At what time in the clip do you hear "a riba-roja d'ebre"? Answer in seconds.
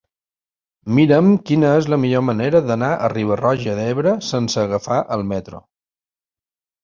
2.95-4.13